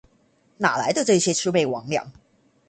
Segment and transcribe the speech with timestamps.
[0.57, 2.01] 哪來的這些魑魅魍魎？